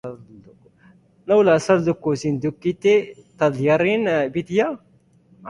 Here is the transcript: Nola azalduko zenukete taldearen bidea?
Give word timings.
Nola 1.31 1.53
azalduko 1.59 2.15
zenukete 2.23 2.95
taldearen 3.45 4.09
bidea? 4.41 4.69